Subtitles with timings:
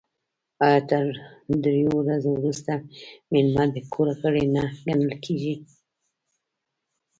[0.65, 1.05] آیا تر
[1.63, 2.71] دریو ورځو وروسته
[3.31, 5.55] میلمه د کور غړی نه ګڼل کیږي؟